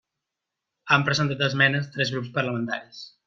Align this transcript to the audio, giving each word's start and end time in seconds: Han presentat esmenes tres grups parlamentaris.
Han 0.95 1.05
presentat 1.09 1.45
esmenes 1.49 1.93
tres 1.97 2.13
grups 2.15 2.35
parlamentaris. 2.39 3.05